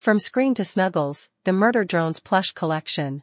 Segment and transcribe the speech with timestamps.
[0.00, 3.22] From Screen to Snuggles, the Murder Drones Plush Collection.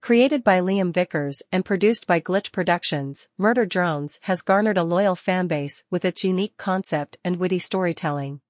[0.00, 5.14] Created by Liam Vickers and produced by Glitch Productions, Murder Drones has garnered a loyal
[5.14, 8.40] fanbase with its unique concept and witty storytelling.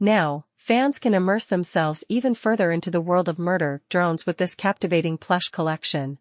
[0.00, 4.56] Now, fans can immerse themselves even further into the world of Murder Drones with this
[4.56, 6.18] captivating plush collection.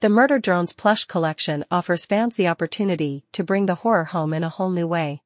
[0.00, 4.42] The Murder Drones plush collection offers fans the opportunity to bring the horror home in
[4.42, 5.22] a whole new way.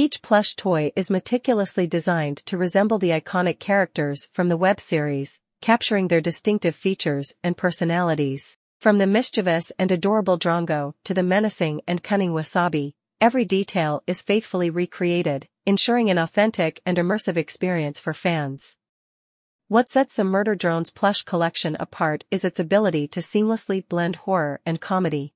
[0.00, 5.40] Each plush toy is meticulously designed to resemble the iconic characters from the web series,
[5.60, 8.56] capturing their distinctive features and personalities.
[8.78, 14.22] From the mischievous and adorable Drongo to the menacing and cunning Wasabi, every detail is
[14.22, 18.76] faithfully recreated, ensuring an authentic and immersive experience for fans.
[19.66, 24.60] What sets the Murder Drones plush collection apart is its ability to seamlessly blend horror
[24.64, 25.34] and comedy.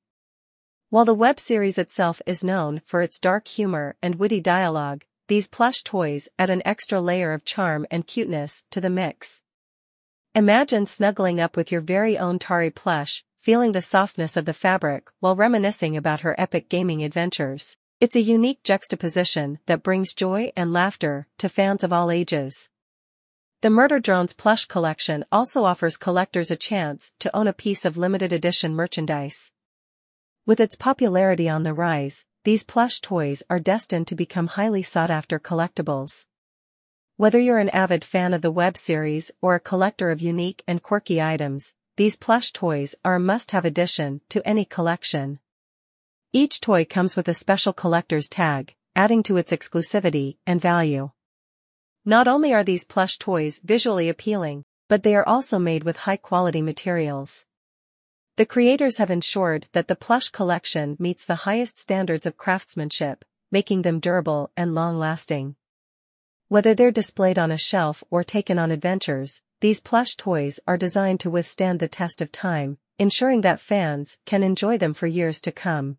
[0.93, 5.49] While the web series itself is known for its dark humor and witty dialogue, these
[5.49, 9.41] plush toys add an extra layer of charm and cuteness to the mix.
[10.35, 15.09] Imagine snuggling up with your very own Tari plush, feeling the softness of the fabric
[15.19, 17.79] while reminiscing about her epic gaming adventures.
[17.99, 22.69] It's a unique juxtaposition that brings joy and laughter to fans of all ages.
[23.63, 27.97] The Murder Drones plush collection also offers collectors a chance to own a piece of
[27.97, 29.53] limited edition merchandise.
[30.45, 35.39] With its popularity on the rise, these plush toys are destined to become highly sought-after
[35.39, 36.27] collectibles.
[37.17, 40.83] Whether you're an avid fan of the web series or a collector of unique and
[40.83, 45.39] quirky items, these plush toys are a must-have addition to any collection.
[46.33, 51.13] Each toy comes with a special collector's tag, adding to its exclusivity and value.
[52.05, 56.63] Not only are these plush toys visually appealing, but they are also made with high-quality
[56.63, 57.45] materials.
[58.37, 63.83] The creators have ensured that the plush collection meets the highest standards of craftsmanship, making
[63.83, 65.57] them durable and long-lasting.
[66.49, 71.21] Whether they're displayed on a shelf or taken on adventures, these plush toys are designed
[71.21, 75.53] to withstand the test of time, ensuring that fans can enjoy them for years to
[75.53, 75.99] come.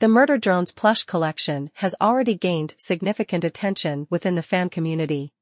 [0.00, 5.32] The Murder Drones plush collection has already gained significant attention within the fan community.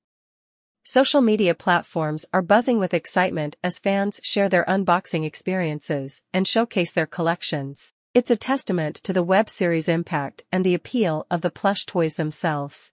[0.90, 6.92] Social media platforms are buzzing with excitement as fans share their unboxing experiences and showcase
[6.92, 7.92] their collections.
[8.14, 12.14] It's a testament to the web series' impact and the appeal of the plush toys
[12.14, 12.90] themselves.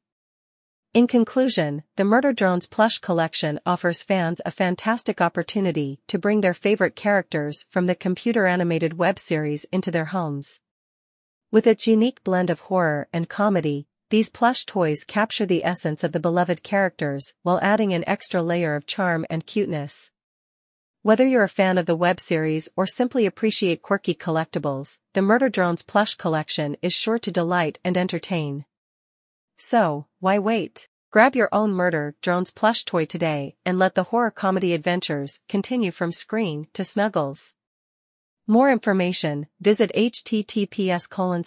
[0.94, 6.54] In conclusion, the Murder Drones plush collection offers fans a fantastic opportunity to bring their
[6.54, 10.60] favorite characters from the computer-animated web series into their homes.
[11.50, 16.12] With its unique blend of horror and comedy, these plush toys capture the essence of
[16.12, 20.12] the beloved characters while adding an extra layer of charm and cuteness.
[21.02, 25.50] Whether you're a fan of the web series or simply appreciate quirky collectibles, the Murder
[25.50, 28.66] Drones plush collection is sure to delight and entertain.
[29.58, 30.88] So, why wait?
[31.12, 35.92] Grab your own Murder Drones plush toy today and let the horror comedy adventures continue
[35.92, 37.56] from screen to snuggles.
[38.48, 41.44] More information, visit https colon